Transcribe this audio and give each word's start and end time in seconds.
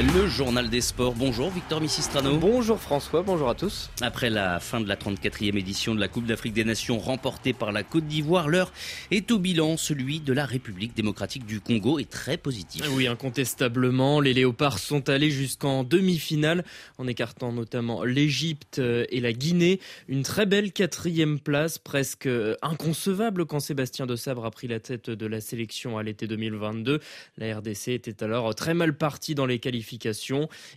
Le 0.00 0.26
journal 0.28 0.70
des 0.70 0.80
sports. 0.80 1.14
Bonjour 1.14 1.50
Victor 1.50 1.78
Missistrano. 1.78 2.38
Bonjour 2.38 2.80
François, 2.80 3.20
bonjour 3.20 3.50
à 3.50 3.54
tous. 3.54 3.90
Après 4.00 4.30
la 4.30 4.58
fin 4.58 4.80
de 4.80 4.88
la 4.88 4.96
34e 4.96 5.58
édition 5.58 5.94
de 5.94 6.00
la 6.00 6.08
Coupe 6.08 6.24
d'Afrique 6.24 6.54
des 6.54 6.64
Nations 6.64 6.98
remportée 6.98 7.52
par 7.52 7.70
la 7.70 7.82
Côte 7.82 8.06
d'Ivoire, 8.06 8.48
l'heure 8.48 8.72
est 9.10 9.30
au 9.30 9.38
bilan. 9.38 9.76
Celui 9.76 10.20
de 10.20 10.32
la 10.32 10.46
République 10.46 10.96
démocratique 10.96 11.44
du 11.44 11.60
Congo 11.60 11.98
est 11.98 12.08
très 12.08 12.38
positif. 12.38 12.82
Oui, 12.92 13.08
incontestablement. 13.08 14.20
Les 14.20 14.32
Léopards 14.32 14.78
sont 14.78 15.10
allés 15.10 15.30
jusqu'en 15.30 15.84
demi-finale 15.84 16.64
en 16.96 17.06
écartant 17.06 17.52
notamment 17.52 18.02
l'Égypte 18.02 18.78
et 18.78 19.20
la 19.20 19.34
Guinée. 19.34 19.80
Une 20.08 20.22
très 20.22 20.46
belle 20.46 20.72
quatrième 20.72 21.38
place, 21.38 21.76
presque 21.76 22.28
inconcevable 22.62 23.44
quand 23.44 23.60
Sébastien 23.60 24.06
de 24.06 24.16
Sabre 24.16 24.46
a 24.46 24.50
pris 24.50 24.66
la 24.66 24.80
tête 24.80 25.10
de 25.10 25.26
la 25.26 25.42
sélection 25.42 25.98
à 25.98 26.02
l'été 26.02 26.26
2022. 26.26 27.00
La 27.36 27.58
RDC 27.58 27.88
était 27.88 28.24
alors 28.24 28.54
très 28.54 28.72
mal 28.72 28.96
partie 28.96 29.34
dans 29.34 29.44
les 29.44 29.58
qualifications. 29.58 29.89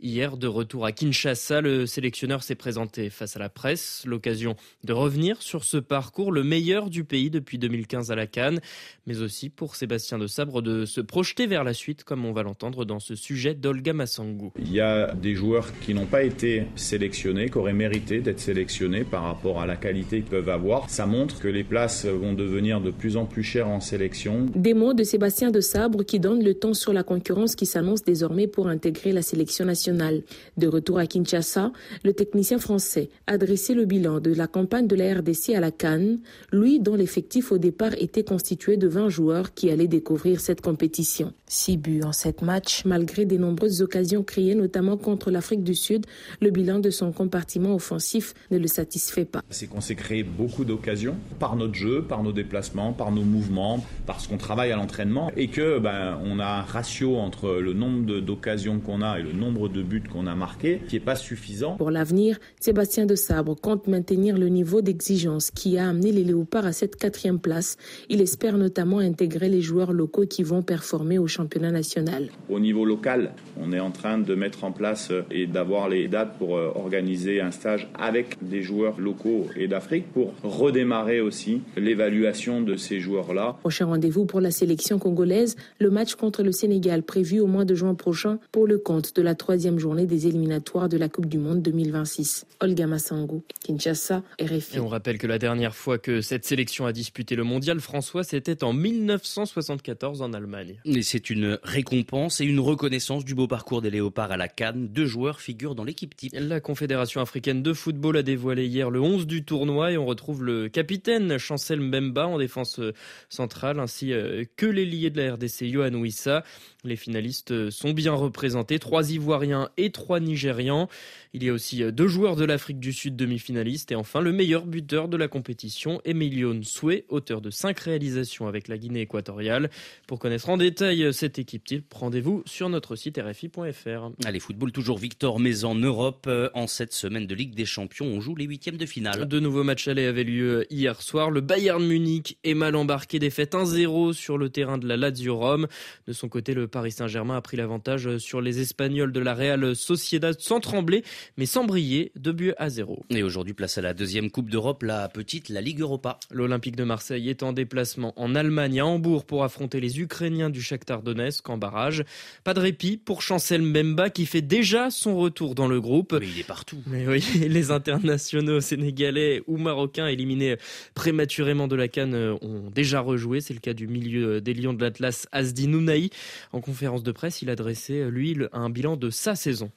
Hier, 0.00 0.36
de 0.36 0.46
retour 0.46 0.86
à 0.86 0.92
Kinshasa, 0.92 1.60
le 1.60 1.86
sélectionneur 1.86 2.42
s'est 2.42 2.54
présenté 2.54 3.10
face 3.10 3.36
à 3.36 3.38
la 3.38 3.48
presse. 3.48 4.02
L'occasion 4.06 4.56
de 4.84 4.92
revenir 4.92 5.42
sur 5.42 5.64
ce 5.64 5.76
parcours, 5.76 6.32
le 6.32 6.44
meilleur 6.44 6.90
du 6.90 7.04
pays 7.04 7.30
depuis 7.30 7.58
2015 7.58 8.10
à 8.10 8.14
la 8.14 8.26
Cannes, 8.26 8.60
mais 9.06 9.20
aussi 9.20 9.48
pour 9.48 9.76
Sébastien 9.76 10.18
de 10.18 10.26
Sabre 10.26 10.62
de 10.62 10.84
se 10.84 11.00
projeter 11.00 11.46
vers 11.46 11.64
la 11.64 11.74
suite, 11.74 12.04
comme 12.04 12.24
on 12.24 12.32
va 12.32 12.42
l'entendre 12.42 12.84
dans 12.84 13.00
ce 13.00 13.14
sujet 13.14 13.54
d'Olga 13.54 13.92
Massangou. 13.92 14.52
Il 14.58 14.72
y 14.72 14.80
a 14.80 15.14
des 15.14 15.34
joueurs 15.34 15.68
qui 15.80 15.94
n'ont 15.94 16.06
pas 16.06 16.22
été 16.22 16.64
sélectionnés, 16.76 17.48
qui 17.50 17.58
auraient 17.58 17.72
mérité 17.72 18.20
d'être 18.20 18.40
sélectionnés 18.40 19.04
par 19.04 19.24
rapport 19.24 19.60
à 19.60 19.66
la 19.66 19.76
qualité 19.76 20.20
qu'ils 20.20 20.30
peuvent 20.30 20.48
avoir. 20.48 20.88
Ça 20.90 21.06
montre 21.06 21.40
que 21.40 21.48
les 21.48 21.64
places 21.64 22.06
vont 22.06 22.32
devenir 22.32 22.80
de 22.80 22.90
plus 22.90 23.16
en 23.16 23.26
plus 23.26 23.42
chères 23.42 23.68
en 23.68 23.80
sélection. 23.80 24.46
Des 24.54 24.74
mots 24.74 24.94
de 24.94 25.02
Sébastien 25.02 25.50
de 25.50 25.60
Sabre 25.60 26.04
qui 26.04 26.20
donne 26.20 26.44
le 26.44 26.54
ton 26.54 26.74
sur 26.74 26.92
la 26.92 27.02
concurrence 27.02 27.56
qui 27.56 27.66
s'annonce 27.66 28.04
désormais 28.04 28.46
pour 28.46 28.68
intégrer 28.68 28.99
la 29.06 29.22
sélection 29.22 29.64
nationale. 29.64 30.22
De 30.56 30.68
retour 30.68 30.98
à 30.98 31.06
Kinshasa, 31.06 31.72
le 32.04 32.12
technicien 32.12 32.58
français 32.58 33.08
a 33.26 33.38
dressé 33.38 33.74
le 33.74 33.86
bilan 33.86 34.20
de 34.20 34.32
la 34.32 34.46
campagne 34.46 34.86
de 34.86 34.96
la 34.96 35.14
RDC 35.14 35.54
à 35.54 35.60
la 35.60 35.70
Cannes, 35.70 36.20
lui 36.52 36.80
dont 36.80 36.94
l'effectif 36.94 37.52
au 37.52 37.58
départ 37.58 37.94
était 37.98 38.24
constitué 38.24 38.76
de 38.76 38.86
20 38.86 39.08
joueurs 39.08 39.54
qui 39.54 39.70
allaient 39.70 39.88
découvrir 39.88 40.40
cette 40.40 40.60
compétition. 40.60 41.32
Six 41.46 41.76
buts 41.76 42.02
en 42.04 42.12
sept 42.12 42.42
matchs, 42.42 42.84
malgré 42.84 43.24
de 43.24 43.36
nombreuses 43.36 43.82
occasions 43.82 44.22
créées 44.22 44.54
notamment 44.54 44.96
contre 44.96 45.30
l'Afrique 45.30 45.64
du 45.64 45.74
Sud, 45.74 46.06
le 46.40 46.50
bilan 46.50 46.78
de 46.78 46.90
son 46.90 47.12
compartiment 47.12 47.74
offensif 47.74 48.34
ne 48.50 48.58
le 48.58 48.66
satisfait 48.66 49.24
pas. 49.24 49.42
C'est 49.50 49.66
qu'on 49.66 49.80
s'est 49.80 49.94
créé 49.94 50.22
beaucoup 50.22 50.64
d'occasions 50.64 51.16
par 51.38 51.56
notre 51.56 51.74
jeu, 51.74 52.02
par 52.02 52.22
nos 52.22 52.32
déplacements, 52.32 52.92
par 52.92 53.12
nos 53.12 53.22
mouvements, 53.22 53.84
parce 54.06 54.26
qu'on 54.26 54.36
travaille 54.36 54.72
à 54.72 54.76
l'entraînement 54.76 55.30
et 55.36 55.48
que 55.48 55.78
ben, 55.78 56.18
on 56.24 56.38
a 56.38 56.46
un 56.46 56.62
ratio 56.62 57.16
entre 57.16 57.52
le 57.60 57.72
nombre 57.72 58.20
d'occasions 58.20 58.79
qu'on 58.80 59.02
a 59.02 59.18
et 59.18 59.22
le 59.22 59.32
nombre 59.32 59.68
de 59.68 59.82
buts 59.82 60.02
qu'on 60.10 60.26
a 60.26 60.34
marqués 60.34 60.80
qui 60.88 60.96
n'est 60.96 61.00
pas 61.00 61.16
suffisant. 61.16 61.76
Pour 61.76 61.90
l'avenir, 61.90 62.38
Sébastien 62.60 63.06
de 63.06 63.14
Sabre 63.14 63.54
compte 63.54 63.86
maintenir 63.86 64.36
le 64.36 64.48
niveau 64.48 64.80
d'exigence 64.82 65.50
qui 65.50 65.78
a 65.78 65.88
amené 65.88 66.12
les 66.12 66.24
Léopards 66.24 66.66
à 66.66 66.72
cette 66.72 66.96
quatrième 66.96 67.38
place. 67.38 67.76
Il 68.08 68.20
espère 68.20 68.56
notamment 68.56 68.98
intégrer 68.98 69.48
les 69.48 69.60
joueurs 69.60 69.92
locaux 69.92 70.26
qui 70.26 70.42
vont 70.42 70.62
performer 70.62 71.18
au 71.18 71.26
championnat 71.26 71.70
national. 71.70 72.28
Au 72.48 72.60
niveau 72.60 72.84
local, 72.84 73.32
on 73.60 73.72
est 73.72 73.80
en 73.80 73.90
train 73.90 74.18
de 74.18 74.34
mettre 74.34 74.64
en 74.64 74.72
place 74.72 75.12
et 75.30 75.46
d'avoir 75.46 75.88
les 75.88 76.08
dates 76.08 76.38
pour 76.38 76.56
euh, 76.56 76.70
organiser 76.74 77.40
un 77.40 77.50
stage 77.50 77.88
avec 77.98 78.36
des 78.42 78.62
joueurs 78.62 78.98
locaux 79.00 79.46
et 79.56 79.68
d'Afrique 79.68 80.06
pour 80.12 80.32
redémarrer 80.42 81.20
aussi 81.20 81.62
l'évaluation 81.76 82.60
de 82.60 82.76
ces 82.76 83.00
joueurs-là. 83.00 83.56
Prochain 83.60 83.86
rendez-vous 83.86 84.24
pour 84.26 84.40
la 84.40 84.50
sélection 84.50 84.98
congolaise, 84.98 85.56
le 85.78 85.90
match 85.90 86.14
contre 86.14 86.42
le 86.42 86.52
Sénégal 86.52 87.02
prévu 87.02 87.40
au 87.40 87.46
mois 87.46 87.64
de 87.64 87.74
juin 87.74 87.94
prochain 87.94 88.38
pour 88.52 88.66
le 88.66 88.69
compte 88.78 89.14
de 89.16 89.22
la 89.22 89.34
troisième 89.34 89.78
journée 89.78 90.06
des 90.06 90.26
éliminatoires 90.26 90.88
de 90.88 90.96
la 90.96 91.08
Coupe 91.08 91.26
du 91.26 91.38
Monde 91.38 91.62
2026. 91.62 92.46
Olga 92.60 92.86
Massango, 92.86 93.42
Kinshasa, 93.64 94.22
RFI. 94.40 94.76
Et 94.76 94.80
on 94.80 94.88
rappelle 94.88 95.18
que 95.18 95.26
la 95.26 95.38
dernière 95.38 95.74
fois 95.74 95.98
que 95.98 96.20
cette 96.20 96.44
sélection 96.44 96.86
a 96.86 96.92
disputé 96.92 97.36
le 97.36 97.44
mondial, 97.44 97.80
François, 97.80 98.24
c'était 98.24 98.64
en 98.64 98.72
1974 98.72 100.22
en 100.22 100.32
Allemagne. 100.32 100.80
Et 100.84 101.02
c'est 101.02 101.30
une 101.30 101.58
récompense 101.62 102.40
et 102.40 102.44
une 102.44 102.60
reconnaissance 102.60 103.24
du 103.24 103.34
beau 103.34 103.46
parcours 103.46 103.82
des 103.82 103.90
Léopards 103.90 104.32
à 104.32 104.36
la 104.36 104.48
Cannes. 104.48 104.88
Deux 104.88 105.06
joueurs 105.06 105.40
figurent 105.40 105.74
dans 105.74 105.84
l'équipe 105.84 106.16
type. 106.16 106.32
La 106.34 106.60
Confédération 106.60 107.20
africaine 107.20 107.62
de 107.62 107.72
football 107.72 108.16
a 108.16 108.22
dévoilé 108.22 108.66
hier 108.66 108.90
le 108.90 109.00
11 109.00 109.26
du 109.26 109.44
tournoi 109.44 109.92
et 109.92 109.98
on 109.98 110.06
retrouve 110.06 110.44
le 110.44 110.68
capitaine 110.68 111.38
Chancel 111.38 111.80
Mbemba 111.80 112.26
en 112.26 112.38
défense 112.38 112.80
centrale 113.28 113.80
ainsi 113.80 114.12
euh, 114.12 114.44
que 114.56 114.66
l'ailier 114.66 115.10
de 115.10 115.20
la 115.20 115.34
RDC 115.34 115.66
Johan 115.66 115.94
Wissa. 115.94 116.44
Les 116.84 116.96
finalistes 116.96 117.70
sont 117.70 117.90
bien 117.92 118.12
représentés, 118.12 118.59
trois 118.64 119.10
Ivoiriens 119.10 119.70
et 119.76 119.90
trois 119.90 120.20
Nigérians. 120.20 120.88
Il 121.32 121.44
y 121.44 121.48
a 121.48 121.52
aussi 121.52 121.84
deux 121.92 122.08
joueurs 122.08 122.34
de 122.34 122.44
l'Afrique 122.44 122.80
du 122.80 122.92
Sud 122.92 123.14
demi-finalistes 123.16 123.92
et 123.92 123.94
enfin 123.94 124.20
le 124.20 124.32
meilleur 124.32 124.66
buteur 124.66 125.08
de 125.08 125.16
la 125.16 125.28
compétition, 125.28 126.00
Emilio 126.04 126.52
Nsoué, 126.52 127.04
auteur 127.08 127.40
de 127.40 127.50
cinq 127.50 127.78
réalisations 127.78 128.48
avec 128.48 128.66
la 128.66 128.76
Guinée 128.76 129.02
équatoriale. 129.02 129.70
Pour 130.08 130.18
connaître 130.18 130.48
en 130.48 130.56
détail 130.56 131.12
cette 131.14 131.38
équipe 131.38 131.64
type, 131.64 131.92
rendez-vous 131.94 132.42
sur 132.46 132.68
notre 132.68 132.96
site 132.96 133.18
rfi.fr. 133.18 134.10
Allez, 134.24 134.40
football 134.40 134.72
toujours 134.72 134.98
Victor, 134.98 135.38
mais 135.38 135.64
en 135.64 135.76
Europe, 135.76 136.28
en 136.54 136.66
cette 136.66 136.92
semaine 136.92 137.26
de 137.26 137.34
Ligue 137.34 137.54
des 137.54 137.64
Champions, 137.64 138.06
on 138.06 138.20
joue 138.20 138.34
les 138.34 138.44
huitièmes 138.44 138.76
de 138.76 138.86
finale. 138.86 139.28
De 139.28 139.38
nouveaux 139.38 139.62
matchs 139.62 139.86
allés 139.86 140.06
avaient 140.06 140.24
lieu 140.24 140.66
hier 140.70 141.00
soir. 141.00 141.30
Le 141.30 141.40
Bayern 141.40 141.84
Munich 141.86 142.38
est 142.42 142.54
mal 142.54 142.74
embarqué, 142.74 143.20
défaite 143.20 143.54
1-0 143.54 144.12
sur 144.14 144.36
le 144.36 144.50
terrain 144.50 144.78
de 144.78 144.88
la 144.88 144.96
Lazio 144.96 145.36
Rome. 145.36 145.68
De 146.08 146.12
son 146.12 146.28
côté, 146.28 146.54
le 146.54 146.66
Paris 146.66 146.90
Saint-Germain 146.90 147.36
a 147.36 147.40
pris 147.40 147.56
l'avantage 147.56 148.18
sur 148.18 148.40
les 148.40 148.49
Espagnols 148.58 149.12
de 149.12 149.20
la 149.20 149.34
Real 149.34 149.76
Sociedad 149.76 150.34
sans 150.40 150.60
trembler, 150.60 151.04
mais 151.36 151.46
sans 151.46 151.64
briller, 151.64 152.12
deux 152.16 152.32
buts 152.32 152.52
à 152.58 152.68
zéro. 152.68 153.04
Et 153.10 153.22
aujourd'hui, 153.22 153.54
place 153.54 153.78
à 153.78 153.82
la 153.82 153.94
deuxième 153.94 154.30
Coupe 154.30 154.50
d'Europe, 154.50 154.82
la 154.82 155.08
petite, 155.08 155.48
la 155.48 155.60
Ligue 155.60 155.80
Europa. 155.80 156.18
L'Olympique 156.30 156.76
de 156.76 156.84
Marseille 156.84 157.28
est 157.28 157.42
en 157.42 157.52
déplacement 157.52 158.12
en 158.16 158.34
Allemagne, 158.34 158.80
à 158.80 158.86
Hambourg, 158.86 159.24
pour 159.24 159.44
affronter 159.44 159.80
les 159.80 160.00
Ukrainiens 160.00 160.50
du 160.50 160.62
Shakhtar 160.62 161.02
Donetsk 161.02 161.48
en 161.48 161.58
barrage. 161.58 162.04
Pas 162.44 162.54
de 162.54 162.60
répit 162.60 162.96
pour 162.96 163.22
Chancel 163.22 163.62
Mbemba 163.62 164.10
qui 164.10 164.26
fait 164.26 164.42
déjà 164.42 164.90
son 164.90 165.16
retour 165.16 165.54
dans 165.54 165.68
le 165.68 165.80
groupe. 165.80 166.16
Mais 166.18 166.28
il 166.28 166.40
est 166.40 166.46
partout. 166.46 166.78
Mais 166.86 167.06
oui, 167.06 167.24
les 167.48 167.70
internationaux 167.70 168.60
sénégalais 168.60 169.42
ou 169.46 169.56
marocains 169.56 170.06
éliminés 170.06 170.56
prématurément 170.94 171.68
de 171.68 171.76
la 171.76 171.88
Cannes 171.88 172.36
ont 172.40 172.70
déjà 172.74 173.00
rejoué. 173.00 173.40
C'est 173.40 173.54
le 173.54 173.60
cas 173.60 173.74
du 173.74 173.86
milieu 173.86 174.40
des 174.40 174.54
Lions 174.54 174.72
de 174.72 174.82
l'Atlas, 174.82 175.26
Asdi 175.32 175.68
Nounaï. 175.68 176.10
En 176.52 176.60
conférence 176.60 177.02
de 177.02 177.12
presse, 177.12 177.42
il 177.42 177.50
a 177.50 177.56
dressé, 177.56 178.10
lui, 178.10 178.36
un 178.52 178.70
bilan 178.70 178.96
de 178.96 179.10
sa 179.10 179.34
saison. 179.34 179.70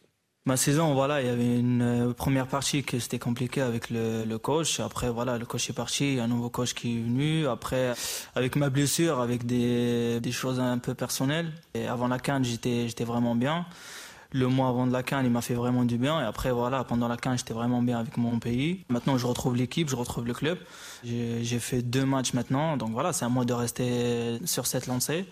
Ma 0.46 0.58
saison, 0.58 0.94
voilà, 0.94 1.22
il 1.22 1.28
y 1.28 1.30
avait 1.30 1.58
une 1.58 2.14
première 2.18 2.48
partie 2.48 2.84
que 2.84 3.00
c'était 3.00 3.18
compliqué 3.18 3.62
avec 3.62 3.90
le, 3.90 4.36
coach. 4.36 4.82
Après, 4.82 5.10
voilà, 5.10 5.38
le 5.38 5.46
coach 5.46 5.70
est 5.70 5.74
parti, 5.74 6.04
il 6.04 6.14
y 6.16 6.20
a 6.20 6.26
un 6.26 6.28
nouveau 6.28 6.50
coach 6.50 6.74
qui 6.74 6.98
est 6.98 7.02
venu. 7.02 7.48
Après, 7.48 7.94
avec 8.36 8.58
ma 8.58 8.70
blessure, 8.70 9.22
avec 9.22 9.46
des, 9.46 10.20
choses 10.32 10.60
un 10.60 10.80
peu 10.80 10.96
personnelles. 10.96 11.54
Avant 11.88 12.10
la 12.10 12.20
Cannes, 12.20 12.44
j'étais, 12.44 13.06
vraiment 13.06 13.36
bien. 13.36 13.66
Le 14.34 14.48
mois 14.48 14.68
avant 14.68 14.86
de 14.86 14.92
la 14.92 15.02
Cannes, 15.02 15.26
il 15.26 15.32
m'a 15.32 15.40
fait 15.40 15.54
vraiment 15.54 15.86
du 15.86 15.98
bien. 15.98 16.20
Et 16.20 16.26
après, 16.26 16.52
voilà, 16.52 16.84
pendant 16.84 17.08
la 17.08 17.16
Cannes, 17.16 17.38
j'étais 17.38 17.54
vraiment 17.54 17.82
bien 17.82 17.98
avec 18.00 18.18
mon 18.18 18.40
pays. 18.40 18.84
Maintenant, 18.90 19.18
je 19.18 19.26
retrouve 19.26 19.56
l'équipe, 19.56 19.88
je 19.88 19.96
retrouve 19.96 20.26
le 20.26 20.34
club. 20.34 20.58
J'ai 21.06 21.60
fait 21.60 21.82
deux 21.82 22.06
matchs 22.06 22.34
maintenant. 22.34 22.76
Donc 22.76 22.92
voilà, 22.92 23.14
c'est 23.14 23.24
à 23.24 23.30
moi 23.30 23.46
de 23.46 23.54
rester 23.54 24.40
sur 24.44 24.68
cette 24.68 24.88
lancée 24.88 25.26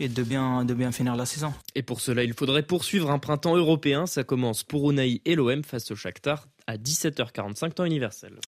et 0.00 0.08
de 0.08 0.22
bien, 0.22 0.64
de 0.64 0.74
bien 0.74 0.92
finir 0.92 1.16
la 1.16 1.26
saison. 1.26 1.52
Et 1.74 1.82
pour 1.82 2.00
cela, 2.00 2.24
il 2.24 2.34
faudrait 2.34 2.62
poursuivre 2.62 3.10
un 3.10 3.18
printemps 3.18 3.56
européen. 3.56 4.06
Ça 4.06 4.24
commence 4.24 4.62
pour 4.62 4.90
Unai 4.90 5.20
et 5.24 5.34
l'OM 5.34 5.62
face 5.64 5.90
au 5.90 5.96
Shakhtar 5.96 6.46
à 6.66 6.76
17h45 6.76 7.72
temps 7.72 7.84
universel. 7.84 8.32